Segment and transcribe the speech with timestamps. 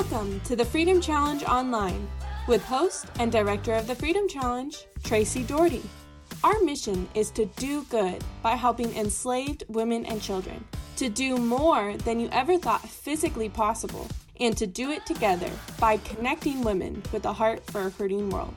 [0.00, 2.08] Welcome to the Freedom Challenge Online
[2.48, 5.82] with host and director of the Freedom Challenge, Tracy Doherty.
[6.42, 10.64] Our mission is to do good by helping enslaved women and children,
[10.96, 14.08] to do more than you ever thought physically possible,
[14.40, 18.54] and to do it together by connecting women with a heart for a hurting world.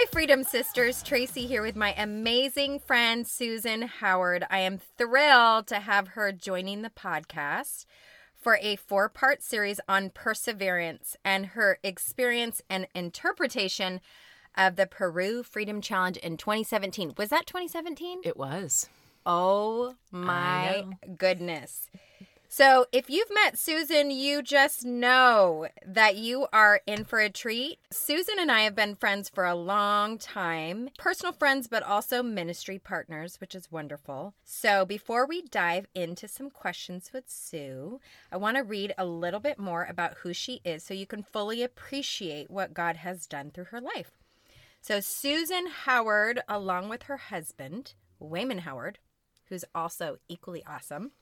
[0.00, 1.02] Hi, Freedom Sisters.
[1.02, 4.46] Tracy here with my amazing friend, Susan Howard.
[4.48, 7.84] I am thrilled to have her joining the podcast
[8.34, 14.00] for a four part series on perseverance and her experience and interpretation
[14.56, 17.12] of the Peru Freedom Challenge in 2017.
[17.18, 18.22] Was that 2017?
[18.24, 18.88] It was.
[19.26, 20.86] Oh my
[21.18, 21.90] goodness.
[22.52, 27.78] So, if you've met Susan, you just know that you are in for a treat.
[27.92, 32.76] Susan and I have been friends for a long time, personal friends, but also ministry
[32.76, 34.34] partners, which is wonderful.
[34.42, 38.00] So, before we dive into some questions with Sue,
[38.32, 41.22] I want to read a little bit more about who she is so you can
[41.22, 44.10] fully appreciate what God has done through her life.
[44.80, 48.98] So, Susan Howard, along with her husband, Wayman Howard,
[49.44, 51.12] who's also equally awesome,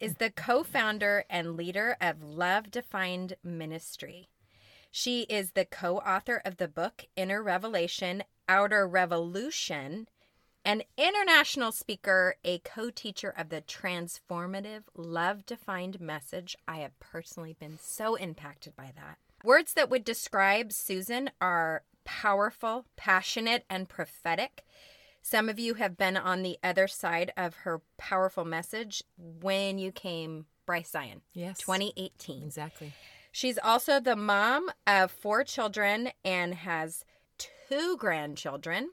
[0.00, 4.28] is the co founder and leader of Love Defined Ministry.
[4.90, 10.08] She is the co author of the book Inner Revelation, Outer Revolution,
[10.64, 16.56] an international speaker, a co teacher of the transformative love defined message.
[16.66, 19.18] I have personally been so impacted by that.
[19.42, 24.64] Words that would describe Susan are powerful, passionate, and prophetic.
[25.26, 29.90] Some of you have been on the other side of her powerful message when you
[29.90, 31.22] came Bryce Zion.
[31.32, 31.58] Yes.
[31.60, 32.42] 2018.
[32.42, 32.92] Exactly.
[33.32, 37.06] She's also the mom of four children and has
[37.38, 38.90] two grandchildren.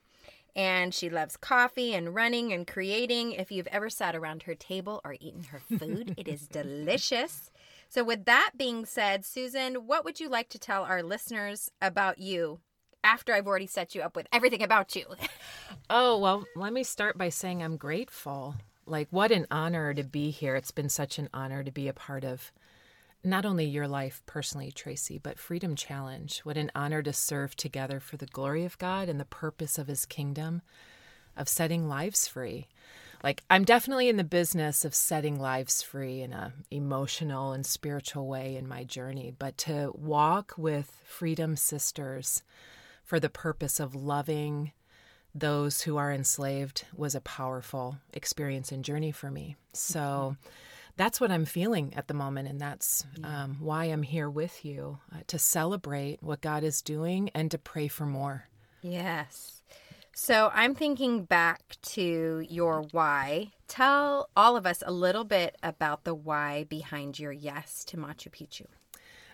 [0.56, 3.34] And she loves coffee and running and creating.
[3.34, 7.52] If you've ever sat around her table or eaten her food, it is delicious.
[7.90, 12.20] So, with that being said, Susan, what would you like to tell our listeners about
[12.20, 12.62] you
[13.04, 15.06] after I've already set you up with everything about you?
[15.94, 18.56] Oh, well, let me start by saying I'm grateful.
[18.86, 20.56] Like, what an honor to be here.
[20.56, 22.54] It's been such an honor to be a part of
[23.26, 26.40] not only your life personally, Tracy, but Freedom Challenge.
[26.40, 29.88] What an honor to serve together for the glory of God and the purpose of
[29.88, 30.62] His kingdom,
[31.36, 32.68] of setting lives free.
[33.24, 38.28] Like, I'm definitely in the business of setting lives free in a emotional and spiritual
[38.28, 42.42] way in my journey, but to walk with Freedom Sisters
[43.04, 44.72] for the purpose of loving
[45.34, 49.56] those who are enslaved was a powerful experience and journey for me.
[49.74, 50.36] So
[50.98, 52.50] that's what I'm feeling at the moment.
[52.50, 57.30] And that's um, why I'm here with you uh, to celebrate what God is doing
[57.34, 58.48] and to pray for more.
[58.82, 59.62] Yes.
[60.14, 63.52] So I'm thinking back to your why.
[63.68, 68.30] Tell all of us a little bit about the why behind your yes to Machu
[68.30, 68.66] Picchu.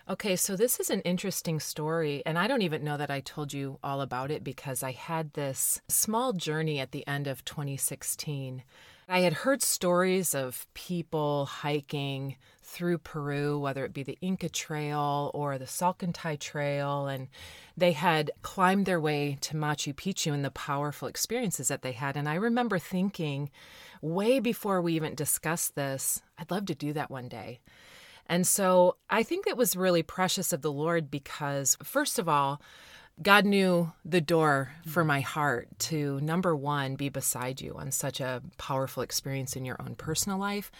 [0.10, 3.52] Okay, so this is an interesting story, and I don't even know that I told
[3.52, 8.64] you all about it because I had this small journey at the end of 2016.
[9.10, 15.30] I had heard stories of people hiking through Peru, whether it be the Inca Trail
[15.34, 17.28] or the Salcantay Trail, and
[17.76, 22.16] they had climbed their way to Machu Picchu and the powerful experiences that they had.
[22.16, 23.50] And I remember thinking,
[24.02, 27.60] way before we even discussed this, I'd love to do that one day.
[28.28, 32.62] And so I think it was really precious of the Lord because, first of all,
[33.22, 38.20] God knew the door for my heart to number one, be beside you on such
[38.20, 40.72] a powerful experience in your own personal life.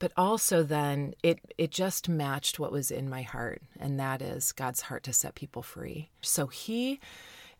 [0.00, 4.52] But also, then it, it just matched what was in my heart, and that is
[4.52, 6.10] God's heart to set people free.
[6.20, 7.00] So, He,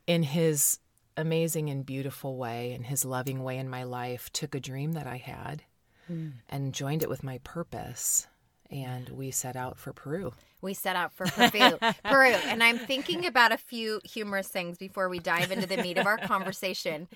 [0.06, 0.78] in His
[1.16, 5.06] amazing and beautiful way, and His loving way in my life, took a dream that
[5.06, 5.64] I had
[6.10, 6.32] mm.
[6.48, 8.28] and joined it with my purpose
[8.70, 10.32] and we set out for Peru.
[10.60, 11.78] We set out for Peru.
[12.04, 12.34] Peru.
[12.46, 16.06] And I'm thinking about a few humorous things before we dive into the meat of
[16.06, 17.08] our conversation.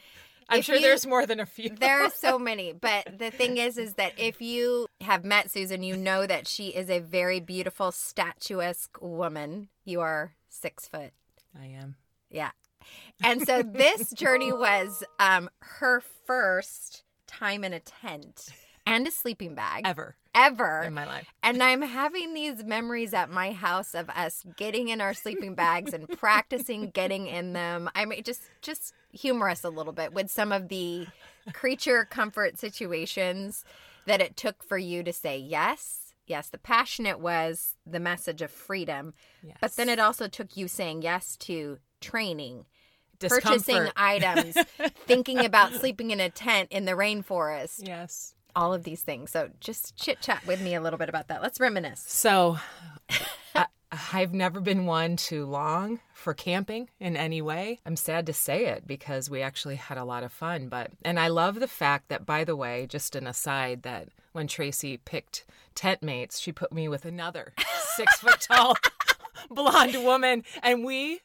[0.49, 1.71] I'm if sure you, there's more than a few.
[1.71, 5.83] there are so many, but the thing is is that if you have met Susan,
[5.83, 9.69] you know that she is a very beautiful statuesque woman.
[9.85, 11.13] You are 6 foot.
[11.59, 11.97] I am.
[12.31, 12.51] Yeah.
[13.23, 18.49] And so this journey was um her first time in a tent
[18.87, 21.27] and a sleeping bag ever ever in my life.
[21.43, 25.93] And I'm having these memories at my house of us getting in our sleeping bags
[25.93, 27.91] and practicing getting in them.
[27.95, 31.07] I mean just just humor us a little bit with some of the
[31.53, 33.65] creature comfort situations
[34.07, 35.99] that it took for you to say yes.
[36.27, 39.13] Yes, the passionate was the message of freedom.
[39.43, 39.57] Yes.
[39.61, 42.65] But then it also took you saying yes to training
[43.19, 43.45] Discomfort.
[43.45, 44.57] purchasing items,
[45.07, 47.87] thinking about sleeping in a tent in the rainforest.
[47.87, 49.31] Yes all of these things.
[49.31, 51.43] So just chit chat with me a little bit about that.
[51.43, 52.05] Let's reminisce.
[52.07, 52.59] So
[53.55, 53.67] I,
[54.13, 57.81] I've never been one to long for camping in any way.
[57.85, 60.69] I'm sad to say it because we actually had a lot of fun.
[60.69, 64.47] But, and I love the fact that, by the way, just an aside, that when
[64.47, 65.45] Tracy picked
[65.75, 67.53] tent mates, she put me with another
[67.97, 68.77] six foot tall
[69.51, 71.21] blonde woman, and we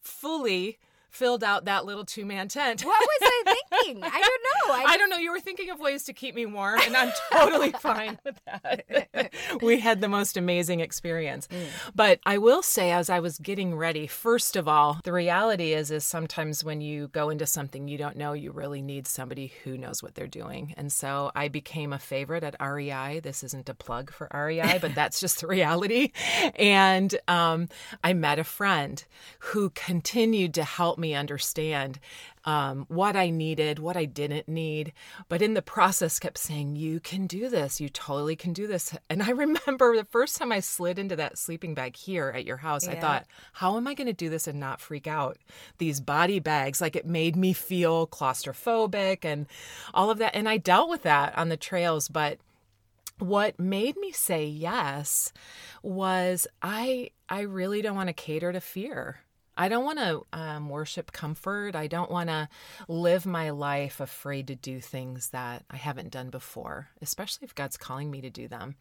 [0.00, 0.78] fully
[1.10, 2.84] filled out that little two man tent.
[2.84, 4.02] What was I thinking?
[4.02, 4.47] I don't know.
[4.72, 5.16] I, I, don't know.
[5.16, 9.32] You were thinking of ways to keep me warm, and I'm totally fine with that.
[9.62, 11.46] we had the most amazing experience.
[11.48, 11.66] Mm.
[11.94, 15.90] But I will say, as I was getting ready, first of all, the reality is,
[15.90, 19.76] is sometimes when you go into something you don't know, you really need somebody who
[19.76, 20.74] knows what they're doing.
[20.76, 23.20] And so I became a favorite at REI.
[23.20, 26.12] This isn't a plug for REI, but that's just the reality.
[26.56, 27.68] And um,
[28.02, 29.04] I met a friend
[29.38, 31.98] who continued to help me understand
[32.48, 34.94] um, what I needed, what I didn't need,
[35.28, 37.78] but in the process kept saying, You can do this.
[37.78, 38.96] You totally can do this.
[39.10, 42.56] And I remember the first time I slid into that sleeping bag here at your
[42.56, 42.92] house, yeah.
[42.92, 45.36] I thought, How am I going to do this and not freak out?
[45.76, 49.46] These body bags, like it made me feel claustrophobic and
[49.92, 50.34] all of that.
[50.34, 52.38] And I dealt with that on the trails, but
[53.18, 55.34] what made me say yes
[55.82, 59.20] was I I really don't want to cater to fear.
[59.58, 61.74] I don't want to um, worship comfort.
[61.74, 62.48] I don't want to
[62.86, 67.76] live my life afraid to do things that I haven't done before, especially if God's
[67.76, 68.76] calling me to do them.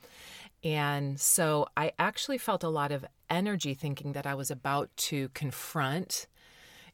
[0.63, 5.29] And so I actually felt a lot of energy thinking that I was about to
[5.29, 6.27] confront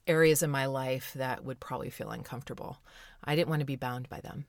[0.08, 2.78] areas in my life that would probably feel uncomfortable.
[3.24, 4.46] I didn't want to be bound by them.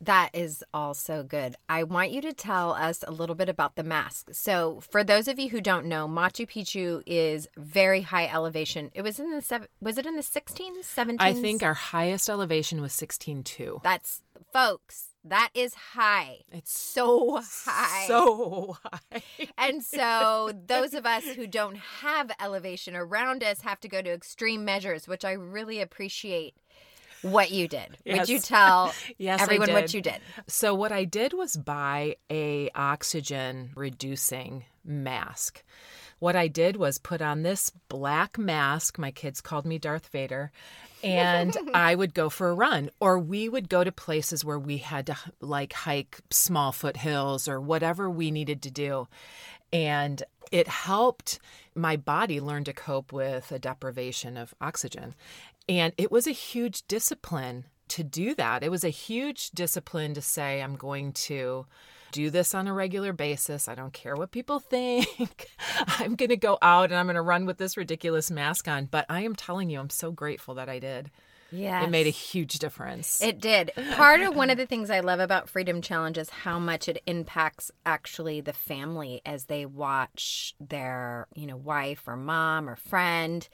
[0.00, 1.56] That is all so good.
[1.68, 4.28] I want you to tell us a little bit about the mask.
[4.32, 8.90] So, for those of you who don't know, Machu Picchu is very high elevation.
[8.94, 11.16] It was in the seven, was it in the 16s, 17s?
[11.18, 13.82] I think our highest elevation was 16.2.
[13.82, 14.22] That's
[14.52, 15.06] folks.
[15.24, 16.38] That is high.
[16.52, 18.06] It's so high.
[18.06, 19.22] So high.
[19.58, 24.10] and so those of us who don't have elevation around us have to go to
[24.10, 26.54] extreme measures, which I really appreciate
[27.22, 27.98] what you did.
[28.04, 28.20] Yes.
[28.20, 30.20] Would you tell yes, everyone what you did?
[30.46, 35.62] So what I did was buy a oxygen reducing mask.
[36.18, 38.98] What I did was put on this black mask.
[38.98, 40.50] My kids called me Darth Vader.
[41.04, 44.78] And I would go for a run, or we would go to places where we
[44.78, 49.06] had to like hike small foothills or whatever we needed to do.
[49.72, 51.38] And it helped
[51.74, 55.14] my body learn to cope with a deprivation of oxygen.
[55.68, 58.62] And it was a huge discipline to do that.
[58.62, 61.66] It was a huge discipline to say, I'm going to
[62.12, 63.68] do this on a regular basis.
[63.68, 65.48] I don't care what people think.
[65.86, 68.86] I'm going to go out and I'm going to run with this ridiculous mask on.
[68.86, 71.10] But I am telling you, I'm so grateful that I did.
[71.50, 71.82] Yeah.
[71.82, 73.22] It made a huge difference.
[73.22, 73.72] It did.
[73.92, 77.02] Part of one of the things I love about Freedom Challenge is how much it
[77.06, 83.48] impacts actually the family as they watch their, you know, wife or mom or friend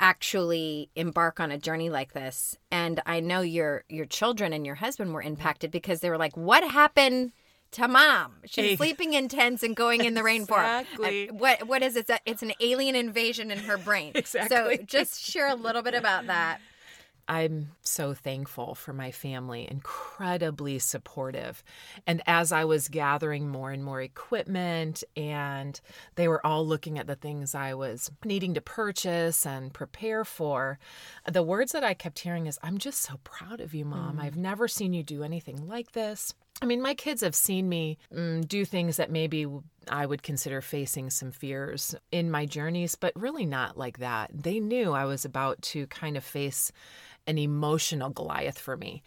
[0.00, 2.56] actually embark on a journey like this.
[2.70, 6.36] And i know your your children and your husband were impacted because they were like
[6.36, 7.32] what happened
[7.70, 8.36] to mom?
[8.46, 8.76] She's hey.
[8.76, 11.26] sleeping in tents and going in the rainforest exactly.
[11.26, 14.12] what what is it it's an alien invasion in her brain.
[14.18, 14.76] Exactly.
[14.76, 16.60] So just share a little bit about that
[17.28, 21.62] I'm so thankful for my family, incredibly supportive.
[22.06, 25.78] And as I was gathering more and more equipment, and
[26.14, 30.78] they were all looking at the things I was needing to purchase and prepare for,
[31.30, 34.16] the words that I kept hearing is, I'm just so proud of you, mom.
[34.16, 34.22] Mm.
[34.22, 36.32] I've never seen you do anything like this.
[36.60, 39.46] I mean, my kids have seen me mm, do things that maybe
[39.88, 44.30] I would consider facing some fears in my journeys, but really not like that.
[44.34, 46.72] They knew I was about to kind of face
[47.26, 49.02] an emotional Goliath for me.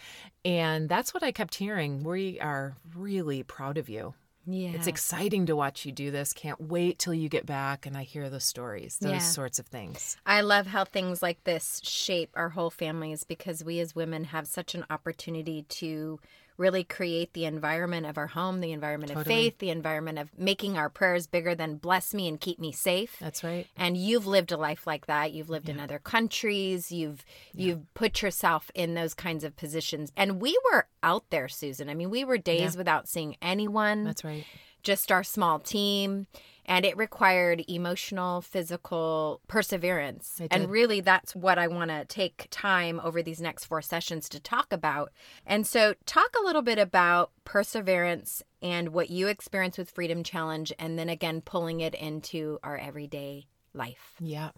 [0.45, 2.03] And that's what I kept hearing.
[2.03, 4.13] We are really proud of you.
[4.47, 4.69] Yeah.
[4.69, 6.33] It's exciting to watch you do this.
[6.33, 9.19] Can't wait till you get back and I hear the stories, those yeah.
[9.19, 10.17] sorts of things.
[10.25, 14.47] I love how things like this shape our whole families because we as women have
[14.47, 16.19] such an opportunity to
[16.61, 19.21] really create the environment of our home, the environment totally.
[19.21, 22.71] of faith, the environment of making our prayers bigger than bless me and keep me
[22.71, 23.17] safe.
[23.19, 23.67] That's right.
[23.75, 25.31] And you've lived a life like that.
[25.31, 25.75] You've lived yeah.
[25.75, 26.91] in other countries.
[26.91, 27.65] You've yeah.
[27.65, 30.11] you've put yourself in those kinds of positions.
[30.15, 31.89] And we were out there, Susan.
[31.89, 32.77] I mean, we were days yeah.
[32.77, 34.03] without seeing anyone.
[34.03, 34.45] That's right.
[34.83, 36.27] Just our small team
[36.65, 40.41] and it required emotional, physical perseverance.
[40.49, 44.39] And really, that's what I want to take time over these next four sessions to
[44.39, 45.11] talk about.
[45.45, 50.71] And so, talk a little bit about perseverance and what you experience with Freedom Challenge,
[50.77, 54.15] and then again, pulling it into our everyday life.
[54.19, 54.51] Yeah.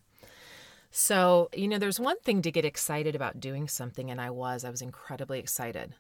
[0.96, 4.64] So, you know, there's one thing to get excited about doing something, and I was.
[4.64, 5.96] I was incredibly excited.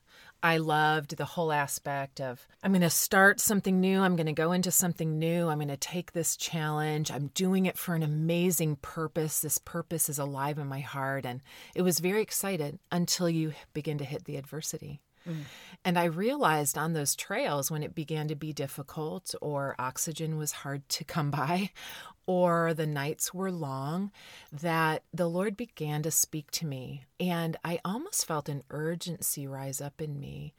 [0.45, 4.01] I loved the whole aspect of I'm going to start something new.
[4.01, 5.47] I'm going to go into something new.
[5.47, 7.09] I'm going to take this challenge.
[7.11, 9.39] I'm doing it for an amazing purpose.
[9.39, 11.25] This purpose is alive in my heart.
[11.25, 11.39] And
[11.73, 14.99] it was very excited until you begin to hit the adversity.
[15.27, 15.43] Mm.
[15.85, 20.51] And I realized on those trails when it began to be difficult, or oxygen was
[20.51, 21.71] hard to come by,
[22.25, 24.11] or the nights were long,
[24.51, 27.03] that the Lord began to speak to me.
[27.19, 30.53] And I almost felt an urgency rise up in me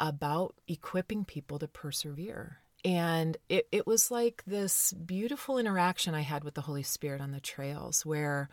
[0.00, 2.58] about equipping people to persevere.
[2.84, 7.30] And it, it was like this beautiful interaction I had with the Holy Spirit on
[7.30, 8.48] the trails where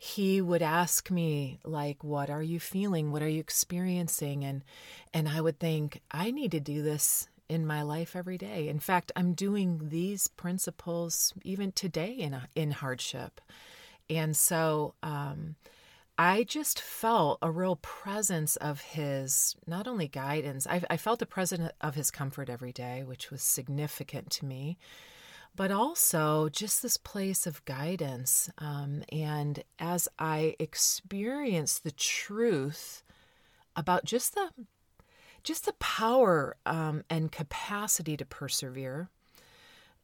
[0.00, 3.10] he would ask me like what are you feeling?
[3.10, 4.44] What are you experiencing?
[4.44, 4.62] And
[5.12, 8.68] and i would think i need to do this in my life every day.
[8.68, 13.40] In fact i'm doing these principles even today in in hardship.
[14.08, 15.56] And so um,
[16.16, 21.26] I just felt a real presence of his, not only guidance, I, I felt the
[21.26, 24.78] presence of his comfort every day, which was significant to me
[25.58, 28.48] but also just this place of guidance.
[28.58, 33.02] Um, and as I experience the truth
[33.74, 34.50] about just the
[35.42, 39.08] just the power um, and capacity to persevere,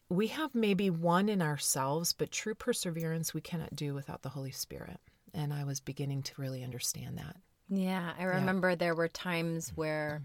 [0.08, 4.50] we have maybe one in ourselves, but true perseverance we cannot do without the Holy
[4.50, 4.98] Spirit.
[5.32, 7.36] And I was beginning to really understand that.
[7.68, 8.76] Yeah, I remember yeah.
[8.76, 10.22] there were times where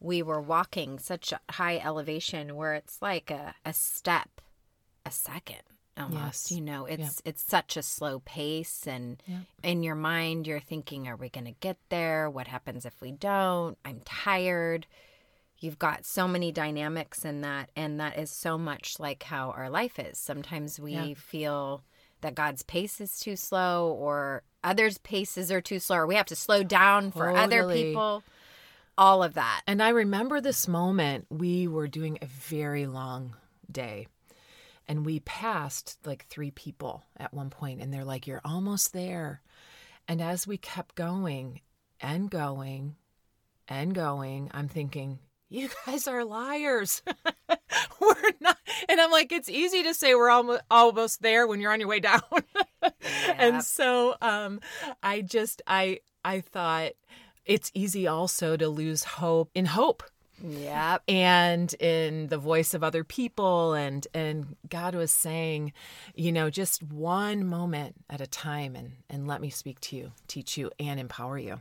[0.00, 4.40] we were walking such high elevation where it's like a, a step
[5.06, 5.62] a second
[5.98, 6.52] almost yes.
[6.52, 9.22] you know it's it's such a slow pace and
[9.62, 12.28] in your mind you're thinking are we going to get there?
[12.28, 13.78] What happens if we don't?
[13.84, 14.86] I'm tired.
[15.58, 19.70] You've got so many dynamics in that and that is so much like how our
[19.70, 20.18] life is.
[20.18, 21.14] Sometimes we yeah.
[21.14, 21.82] feel
[22.20, 26.26] that god's pace is too slow or others paces are too slow or we have
[26.26, 27.42] to slow down for totally.
[27.42, 28.22] other people.
[28.98, 29.62] All of that.
[29.66, 33.34] And i remember this moment we were doing a very long
[33.70, 34.08] day
[34.88, 39.42] and we passed like three people at one point, and they're like, You're almost there.
[40.08, 41.60] And as we kept going
[42.00, 42.96] and going
[43.68, 47.02] and going, I'm thinking, You guys are liars.
[48.00, 48.58] we're not.
[48.88, 51.88] And I'm like, It's easy to say we're almost, almost there when you're on your
[51.88, 52.22] way down.
[53.38, 54.60] And so um,
[55.02, 56.92] I just, I, I thought,
[57.44, 60.02] it's easy also to lose hope in hope
[60.42, 61.02] Yep.
[61.08, 65.72] And in the voice of other people and and God was saying,
[66.14, 70.12] you know, just one moment at a time and and let me speak to you,
[70.28, 71.60] teach you and empower you.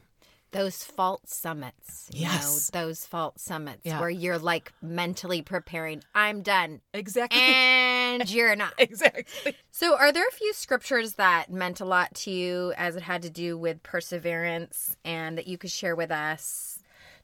[0.51, 2.09] Those false summits.
[2.13, 2.71] yes.
[2.73, 3.99] Know, those false summits yeah.
[3.99, 6.79] where you're like mentally preparing, I'm done.
[6.93, 7.41] Exactly.
[7.41, 8.73] And you're not.
[8.77, 9.57] exactly.
[9.71, 13.23] So are there a few scriptures that meant a lot to you as it had
[13.23, 16.74] to do with perseverance and that you could share with us?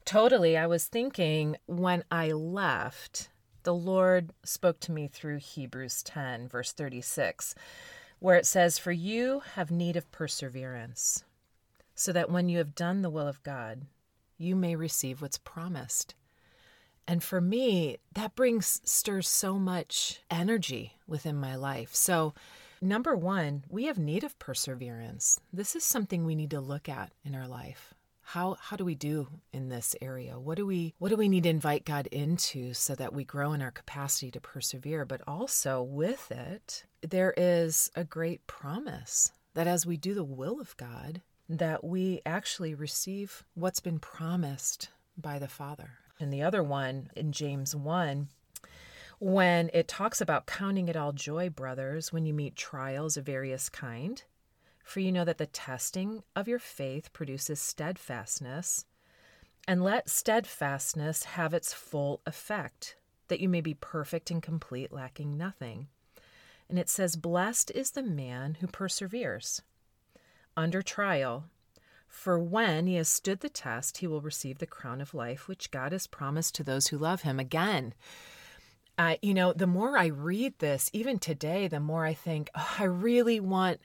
[0.05, 0.57] Totally.
[0.57, 3.29] I was thinking when I left,
[3.63, 7.55] the Lord spoke to me through Hebrews 10, verse 36,
[8.19, 11.23] where it says, For you have need of perseverance,
[11.93, 13.83] so that when you have done the will of God,
[14.37, 16.15] you may receive what's promised.
[17.07, 21.93] And for me, that brings, stirs so much energy within my life.
[21.93, 22.33] So,
[22.81, 25.39] number one, we have need of perseverance.
[25.51, 27.93] This is something we need to look at in our life
[28.31, 30.39] how how do we do in this area?
[30.39, 33.51] What do we what do we need to invite god into so that we grow
[33.51, 35.03] in our capacity to persevere?
[35.03, 40.61] But also with it there is a great promise that as we do the will
[40.61, 45.89] of god that we actually receive what's been promised by the father.
[46.17, 48.29] And the other one in james 1
[49.19, 53.67] when it talks about counting it all joy brothers when you meet trials of various
[53.67, 54.23] kind
[54.83, 58.85] for you know that the testing of your faith produces steadfastness.
[59.67, 62.95] And let steadfastness have its full effect,
[63.27, 65.87] that you may be perfect and complete, lacking nothing.
[66.67, 69.61] And it says, Blessed is the man who perseveres
[70.57, 71.45] under trial,
[72.07, 75.71] for when he has stood the test, he will receive the crown of life which
[75.71, 77.39] God has promised to those who love him.
[77.39, 77.93] Again,
[78.97, 82.75] uh, you know, the more I read this, even today, the more I think, oh,
[82.79, 83.79] I really want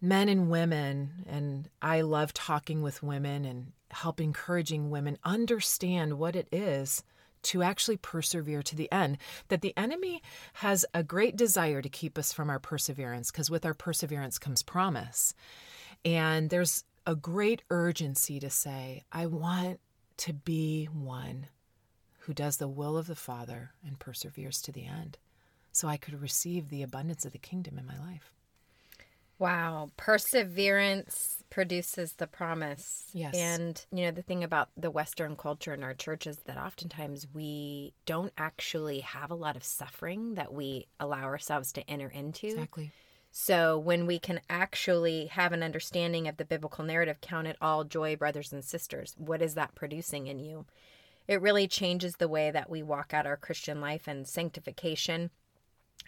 [0.00, 6.36] men and women, and I love talking with women and help encouraging women understand what
[6.36, 7.02] it is
[7.40, 9.18] to actually persevere to the end.
[9.48, 10.22] That the enemy
[10.54, 14.62] has a great desire to keep us from our perseverance because with our perseverance comes
[14.62, 15.34] promise.
[16.04, 19.80] And there's a great urgency to say, I want
[20.18, 21.46] to be one
[22.20, 25.16] who does the will of the Father and perseveres to the end
[25.72, 28.34] so I could receive the abundance of the kingdom in my life.
[29.38, 29.90] Wow.
[29.96, 33.04] Perseverance produces the promise.
[33.12, 33.34] Yes.
[33.34, 37.26] And, you know, the thing about the Western culture in our church is that oftentimes
[37.32, 42.48] we don't actually have a lot of suffering that we allow ourselves to enter into.
[42.48, 42.90] Exactly.
[43.30, 47.84] So when we can actually have an understanding of the biblical narrative, count it all
[47.84, 50.66] joy, brothers and sisters, what is that producing in you?
[51.28, 55.30] It really changes the way that we walk out our Christian life and sanctification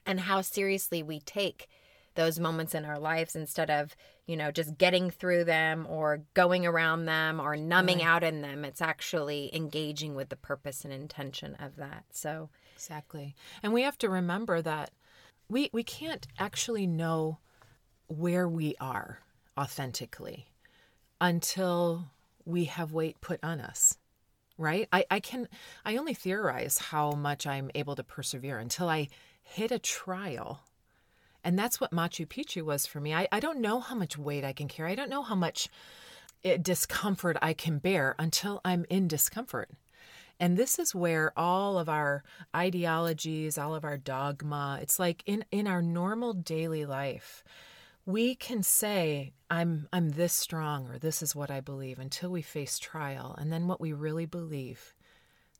[0.06, 1.68] and how seriously we take
[2.14, 3.94] those moments in our lives instead of,
[4.26, 8.06] you know, just getting through them or going around them or numbing Right.
[8.06, 8.64] out in them.
[8.64, 12.04] It's actually engaging with the purpose and intention of that.
[12.12, 13.34] So, Exactly.
[13.62, 14.90] And we have to remember that
[15.48, 17.38] we we can't actually know
[18.08, 19.20] where we are
[19.58, 20.46] authentically
[21.20, 22.06] until
[22.44, 23.98] we have weight put on us.
[24.58, 24.88] Right?
[24.92, 25.48] I, I can
[25.84, 29.08] I only theorize how much I'm able to persevere until I
[29.42, 30.60] hit a trial.
[31.42, 33.14] And that's what Machu Picchu was for me.
[33.14, 34.92] I, I don't know how much weight I can carry.
[34.92, 35.68] I don't know how much
[36.44, 39.70] eh, discomfort I can bear until I'm in discomfort.
[40.38, 42.24] And this is where all of our
[42.56, 47.44] ideologies, all of our dogma, it's like in, in our normal daily life,
[48.06, 52.40] we can say, I'm I'm this strong or this is what I believe until we
[52.40, 53.34] face trial.
[53.38, 54.94] And then what we really believe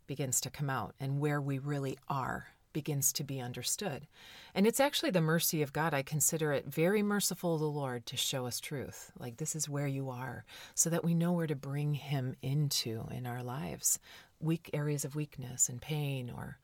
[0.07, 4.07] begins to come out and where we really are begins to be understood.
[4.55, 5.95] And it's actually the mercy of God.
[5.95, 9.13] I consider it very merciful of the Lord to show us truth.
[9.19, 13.07] Like this is where you are, so that we know where to bring him into
[13.11, 13.99] in our lives.
[14.41, 16.59] Weak areas of weakness and pain or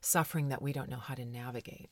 [0.00, 1.88] suffering that we don't know how to navigate.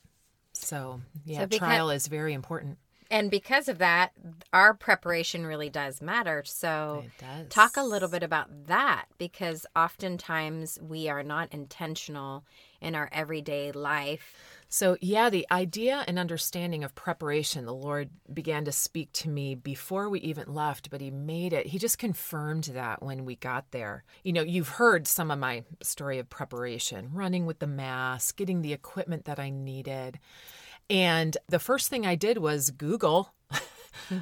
[0.52, 2.78] So, yeah, So because- trial is very important.
[3.10, 4.12] and because of that,
[4.52, 6.42] our preparation really does matter.
[6.44, 7.48] So, does.
[7.48, 12.44] talk a little bit about that because oftentimes we are not intentional
[12.82, 14.34] in our everyday life.
[14.68, 19.54] So, yeah, the idea and understanding of preparation, the Lord began to speak to me
[19.54, 23.70] before we even left, but He made it, He just confirmed that when we got
[23.70, 24.04] there.
[24.24, 28.62] You know, you've heard some of my story of preparation running with the mask, getting
[28.62, 30.18] the equipment that I needed.
[30.88, 33.32] And the first thing I did was Google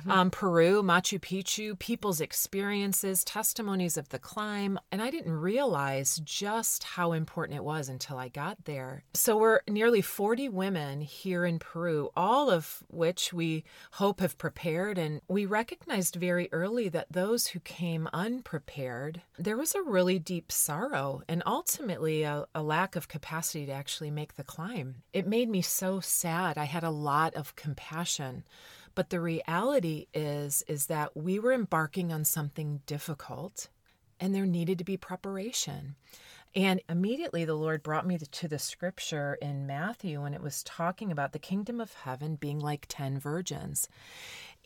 [0.09, 4.79] um, Peru, Machu Picchu, people's experiences, testimonies of the climb.
[4.91, 9.05] And I didn't realize just how important it was until I got there.
[9.15, 14.99] So we're nearly 40 women here in Peru, all of which we hope have prepared.
[14.99, 20.53] And we recognized very early that those who came unprepared, there was a really deep
[20.53, 25.03] sorrow and ultimately a, a lack of capacity to actually make the climb.
[25.13, 26.59] It made me so sad.
[26.59, 28.45] I had a lot of compassion.
[29.01, 33.69] But the reality is is that we were embarking on something difficult
[34.21, 35.95] and there needed to be preparation.
[36.55, 41.11] And immediately the Lord brought me to the scripture in Matthew when it was talking
[41.11, 43.89] about the kingdom of heaven being like 10 virgins.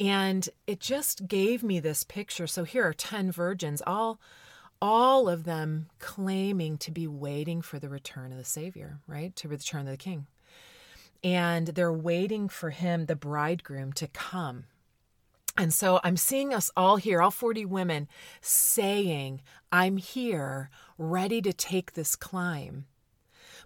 [0.00, 2.48] And it just gave me this picture.
[2.48, 4.18] So here are 10 virgins, all
[4.82, 9.36] all of them claiming to be waiting for the return of the Savior, right?
[9.36, 10.26] To return of the King
[11.24, 14.64] and they're waiting for him, the bridegroom, to come.
[15.56, 18.08] And so I'm seeing us all here, all 40 women,
[18.40, 19.40] saying,
[19.72, 22.84] I'm here, ready to take this climb.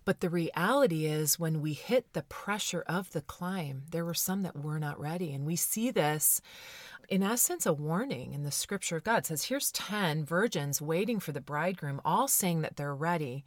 [0.05, 4.43] But the reality is, when we hit the pressure of the climb, there were some
[4.43, 5.33] that were not ready.
[5.33, 6.41] And we see this,
[7.09, 9.19] in essence, a warning in the scripture of God.
[9.19, 13.45] It says, Here's 10 virgins waiting for the bridegroom, all saying that they're ready.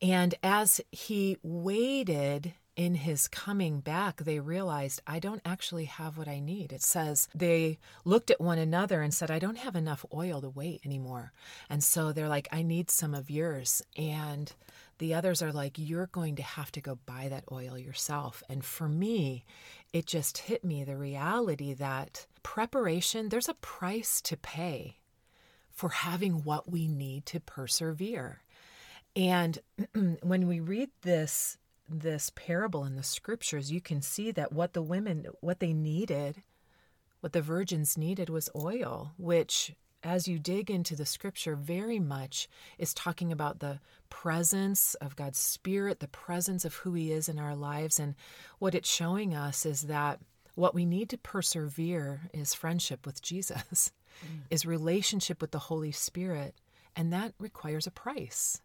[0.00, 6.28] And as he waited in his coming back, they realized, I don't actually have what
[6.28, 6.72] I need.
[6.72, 10.50] It says they looked at one another and said, I don't have enough oil to
[10.50, 11.32] wait anymore.
[11.70, 13.82] And so they're like, I need some of yours.
[13.96, 14.52] And
[14.98, 18.42] the others are like, You're going to have to go buy that oil yourself.
[18.48, 19.44] And for me,
[19.92, 24.96] it just hit me the reality that preparation, there's a price to pay
[25.70, 28.42] for having what we need to persevere.
[29.14, 29.58] And
[30.22, 31.56] when we read this
[31.88, 36.42] this parable in the scriptures, you can see that what the women what they needed,
[37.20, 42.48] what the virgins needed was oil, which as you dig into the scripture very much
[42.78, 47.38] is talking about the presence of God's spirit, the presence of who he is in
[47.38, 47.98] our lives.
[47.98, 48.14] And
[48.58, 50.20] what it's showing us is that
[50.54, 53.90] what we need to persevere is friendship with Jesus,
[54.24, 54.42] mm.
[54.48, 56.54] is relationship with the Holy Spirit,
[56.94, 58.62] and that requires a price.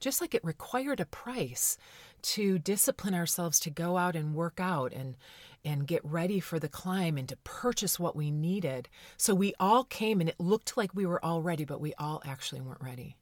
[0.00, 1.76] Just like it required a price
[2.22, 5.16] to discipline ourselves to go out and work out and
[5.64, 8.88] and get ready for the climb and to purchase what we needed.
[9.16, 12.22] So we all came and it looked like we were all ready, but we all
[12.24, 13.16] actually weren't ready.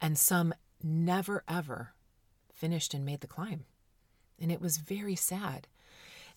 [0.00, 1.92] And some never ever
[2.52, 3.64] finished and made the climb.
[4.40, 5.68] And it was very sad.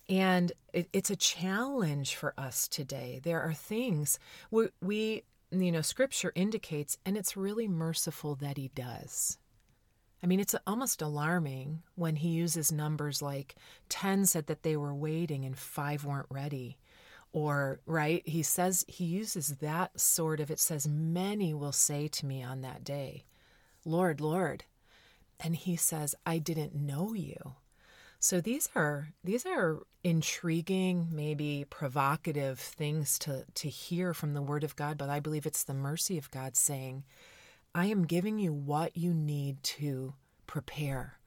[0.07, 3.19] And it, it's a challenge for us today.
[3.23, 8.69] There are things we, we, you know, scripture indicates, and it's really merciful that he
[8.69, 9.37] does.
[10.23, 13.55] I mean, it's almost alarming when he uses numbers like
[13.89, 16.77] 10 said that they were waiting and five weren't ready.
[17.33, 22.25] Or, right, he says, he uses that sort of, it says, many will say to
[22.25, 23.23] me on that day,
[23.85, 24.65] Lord, Lord.
[25.39, 27.55] And he says, I didn't know you.
[28.23, 34.63] So these are these are intriguing, maybe provocative things to to hear from the word
[34.63, 37.03] of God, but I believe it's the mercy of God saying,
[37.73, 40.13] I am giving you what you need to
[40.45, 41.19] prepare.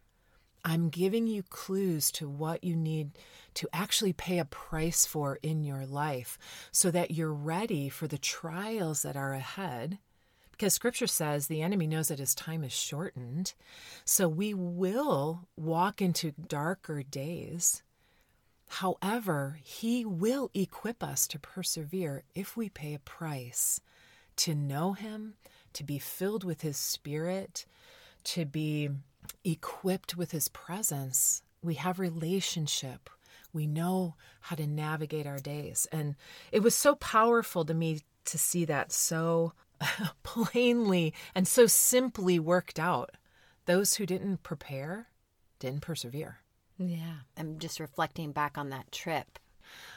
[0.62, 3.12] I'm giving you clues to what you need
[3.54, 6.38] to actually pay a price for in your life
[6.70, 9.98] so that you're ready for the trials that are ahead.
[10.50, 13.54] Because scripture says the enemy knows that his time is shortened.
[14.04, 17.82] So we will walk into darker days.
[18.68, 23.80] However, he will equip us to persevere if we pay a price
[24.36, 25.34] to know him,
[25.74, 27.66] to be filled with His Spirit,
[28.24, 28.90] to be
[29.44, 31.42] equipped with His presence.
[31.62, 33.10] We have relationship.
[33.52, 35.86] We know how to navigate our days.
[35.92, 36.16] And
[36.50, 39.52] it was so powerful to me to see that so
[40.22, 43.12] plainly and so simply worked out.
[43.66, 45.08] Those who didn't prepare
[45.58, 46.40] didn't persevere.
[46.78, 47.18] Yeah.
[47.36, 49.38] I'm just reflecting back on that trip.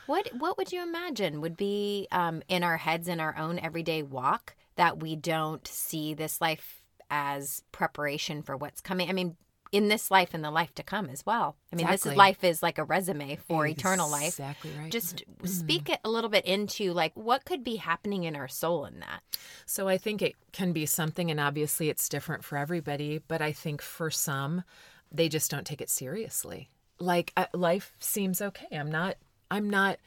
[0.05, 4.01] What what would you imagine would be um, in our heads in our own everyday
[4.03, 9.09] walk that we don't see this life as preparation for what's coming.
[9.09, 9.35] I mean,
[9.71, 11.57] in this life and the life to come as well.
[11.71, 12.09] I mean, exactly.
[12.09, 14.27] this is life is like a resume for exactly eternal life.
[14.27, 14.91] Exactly right.
[14.91, 15.47] Just mm-hmm.
[15.47, 18.99] speak it a little bit into like what could be happening in our soul in
[18.99, 19.21] that.
[19.65, 23.21] So I think it can be something, and obviously it's different for everybody.
[23.27, 24.63] But I think for some,
[25.11, 26.69] they just don't take it seriously.
[26.99, 28.67] Like uh, life seems okay.
[28.71, 29.15] I'm not.
[29.49, 29.97] I'm not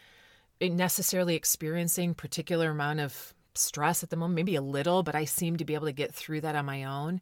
[0.61, 5.56] necessarily experiencing particular amount of stress at the moment, maybe a little, but I seem
[5.56, 7.20] to be able to get through that on my own.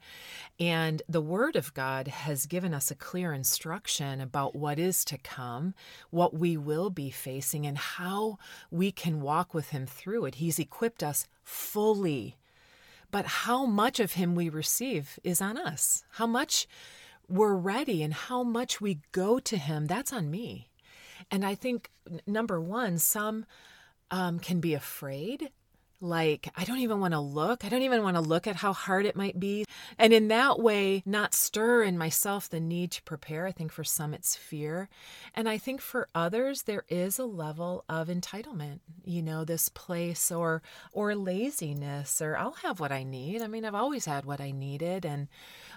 [0.60, 5.18] And the Word of God has given us a clear instruction about what is to
[5.18, 5.74] come,
[6.10, 8.38] what we will be facing, and how
[8.70, 10.36] we can walk with Him through it.
[10.36, 12.36] He's equipped us fully.
[13.10, 16.04] But how much of Him we receive is on us.
[16.12, 16.66] How much
[17.28, 20.68] we're ready and how much we go to Him, that's on me.
[21.30, 21.90] And I think,
[22.26, 23.44] number one, some
[24.10, 25.50] um, can be afraid
[26.00, 27.64] like I don't even want to look.
[27.64, 29.64] I don't even want to look at how hard it might be.
[29.98, 33.46] And in that way, not stir in myself the need to prepare.
[33.46, 34.88] I think for some it's fear.
[35.34, 40.30] And I think for others there is a level of entitlement, you know, this place
[40.30, 43.42] or or laziness or I'll have what I need.
[43.42, 45.28] I mean, I've always had what I needed and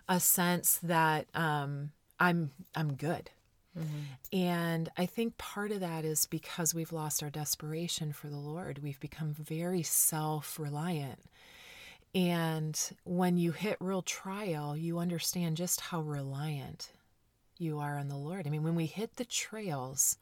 [0.07, 3.31] a sense that um I'm I'm good.
[3.77, 4.37] Mm-hmm.
[4.37, 8.79] And I think part of that is because we've lost our desperation for the Lord.
[8.83, 11.19] We've become very self reliant.
[12.13, 16.91] And when you hit real trial, you understand just how reliant
[17.57, 18.45] you are on the Lord.
[18.45, 20.17] I mean, when we hit the trails,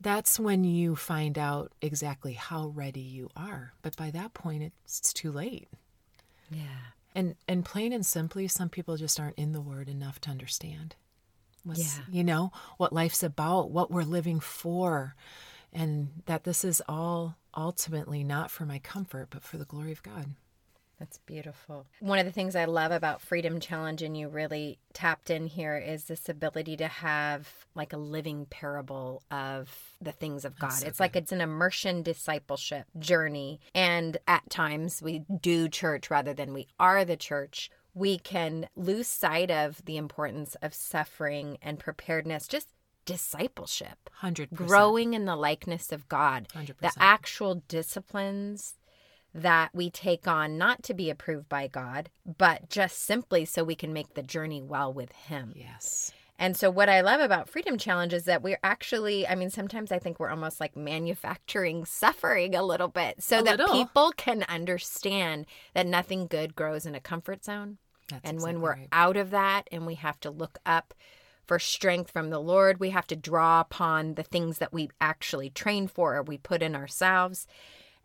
[0.00, 3.74] that's when you find out exactly how ready you are.
[3.82, 5.68] But by that point, it's too late.
[6.50, 6.92] Yeah.
[7.14, 10.96] And and plain and simply, some people just aren't in the Word enough to understand
[11.64, 12.04] was, yeah.
[12.10, 15.14] you know, what life's about, what we're living for,
[15.72, 20.02] and that this is all ultimately not for my comfort, but for the glory of
[20.02, 20.34] God.
[20.98, 21.86] That's beautiful.
[22.00, 25.76] One of the things I love about Freedom Challenge, and you really tapped in here,
[25.76, 30.72] is this ability to have like a living parable of the things of God.
[30.72, 31.04] So it's good.
[31.04, 33.60] like it's an immersion discipleship journey.
[33.74, 39.06] And at times we do church rather than we are the church we can lose
[39.06, 42.68] sight of the importance of suffering and preparedness, just
[43.04, 44.10] discipleship.
[44.22, 44.54] 100%.
[44.54, 46.48] Growing in the likeness of God.
[46.54, 46.78] 100%.
[46.80, 48.74] The actual disciplines
[49.34, 53.74] that we take on, not to be approved by God, but just simply so we
[53.74, 55.52] can make the journey well with Him.
[55.56, 56.12] Yes.
[56.38, 59.92] And so, what I love about Freedom Challenge is that we're actually, I mean, sometimes
[59.92, 63.74] I think we're almost like manufacturing suffering a little bit so a that little.
[63.74, 67.78] people can understand that nothing good grows in a comfort zone.
[68.08, 68.88] That's and exactly when we're right.
[68.92, 70.94] out of that and we have to look up
[71.46, 75.50] for strength from the Lord, we have to draw upon the things that we actually
[75.50, 77.46] train for or we put in ourselves.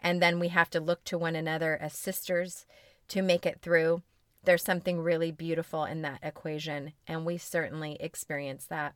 [0.01, 2.65] And then we have to look to one another as sisters
[3.09, 4.01] to make it through.
[4.43, 8.95] There's something really beautiful in that equation, and we certainly experience that.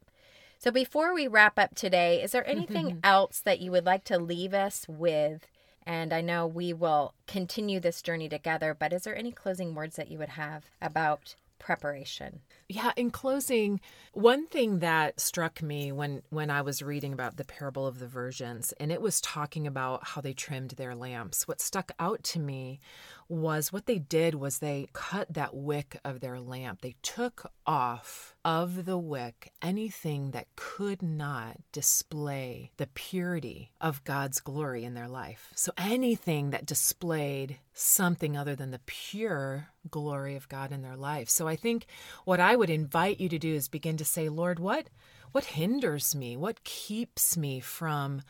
[0.58, 4.18] So, before we wrap up today, is there anything else that you would like to
[4.18, 5.46] leave us with
[5.86, 9.96] and I know we will continue this journey together, but is there any closing words
[9.96, 12.42] that you would have about preparation.
[12.68, 13.80] Yeah, in closing,
[14.12, 18.08] one thing that struck me when when I was reading about the parable of the
[18.08, 21.48] virgins and it was talking about how they trimmed their lamps.
[21.48, 22.82] What stuck out to me
[23.28, 26.82] was what they did was they cut that wick of their lamp.
[26.82, 34.40] They took off of the wick anything that could not display the purity of God's
[34.40, 35.50] glory in their life.
[35.56, 41.30] So anything that displayed something other than the pure glory of God in their life.
[41.30, 41.86] So I think
[42.26, 44.88] what I would invite you to do is begin to say, Lord, what
[45.34, 46.38] what hinders me?
[46.38, 48.22] What keeps me from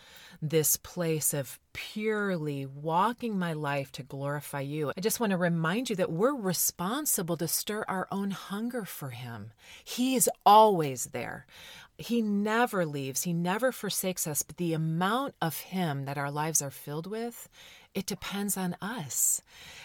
[0.42, 4.94] this place of purely walking my life to glorify you?
[4.96, 9.10] I just want to remind you that we're responsible to stir our own hunger for
[9.10, 9.52] Him.
[9.84, 11.46] He is always there.
[11.98, 16.62] He never leaves, He never forsakes us, but the amount of Him that our lives
[16.62, 17.50] are filled with,
[17.94, 19.42] it depends on us.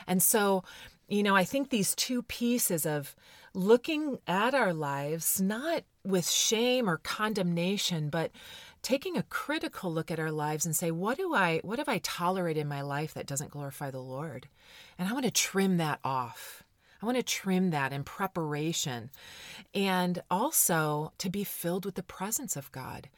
[0.06, 0.62] And so,
[1.08, 3.16] you know, I think these two pieces of
[3.54, 8.30] looking at our lives, not with shame or condemnation, but
[8.82, 11.98] taking a critical look at our lives and say, what do I, what have I
[11.98, 14.48] tolerated in my life that doesn't glorify the Lord?
[14.98, 16.64] And I want to trim that off.
[17.00, 19.10] I want to trim that in preparation
[19.72, 23.08] and also to be filled with the presence of God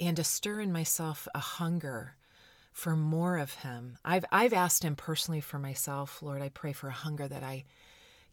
[0.00, 2.16] and to stir in myself a hunger
[2.72, 3.98] for more of him.
[4.04, 7.64] I've I've asked him personally for myself, Lord, I pray for a hunger that I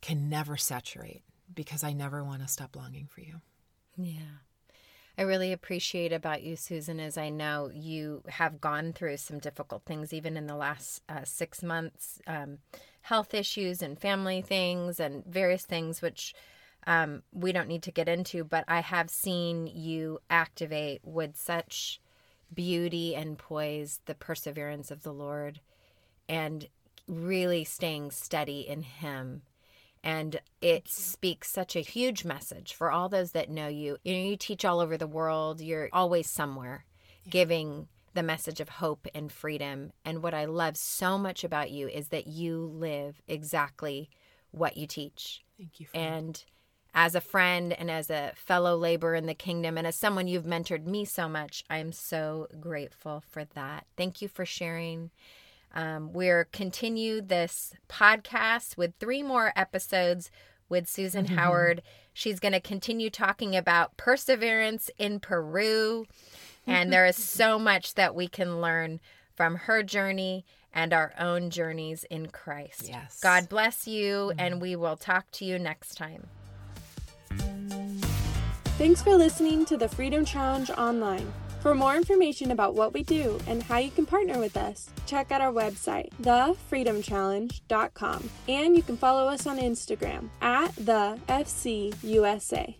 [0.01, 1.23] can never saturate
[1.53, 3.41] because I never want to stop longing for you.
[3.97, 4.43] Yeah.
[5.17, 9.83] I really appreciate about you, Susan, is I know you have gone through some difficult
[9.85, 12.57] things, even in the last uh, six months um,
[13.01, 16.33] health issues and family things and various things, which
[16.87, 18.43] um, we don't need to get into.
[18.43, 22.01] But I have seen you activate with such
[22.51, 25.59] beauty and poise the perseverance of the Lord
[26.27, 26.67] and
[27.07, 29.43] really staying steady in Him
[30.03, 33.97] and it speaks such a huge message for all those that know you.
[34.03, 36.85] You know, you teach all over the world, you're always somewhere
[37.25, 37.31] yeah.
[37.31, 39.91] giving the message of hope and freedom.
[40.05, 44.09] And what I love so much about you is that you live exactly
[44.51, 45.43] what you teach.
[45.57, 45.87] Thank you.
[45.93, 46.43] and
[46.95, 50.45] as a friend and as a fellow laborer in the kingdom and as someone you've
[50.45, 53.87] mentored me so much, I'm so grateful for that.
[53.97, 55.09] Thank you for sharing
[55.73, 60.29] um, we're continue this podcast with three more episodes
[60.69, 61.35] with Susan mm-hmm.
[61.35, 61.81] Howard.
[62.13, 66.05] She's going to continue talking about perseverance in Peru.
[66.67, 68.99] And there is so much that we can learn
[69.35, 72.87] from her journey and our own journeys in Christ.
[72.87, 73.19] Yes.
[73.21, 74.39] God bless you, mm-hmm.
[74.39, 76.27] and we will talk to you next time.
[78.77, 81.31] Thanks for listening to the Freedom Challenge Online.
[81.63, 85.31] For more information about what we do and how you can partner with us, check
[85.31, 92.75] out our website, thefreedomchallenge.com, and you can follow us on Instagram at the FCUSA.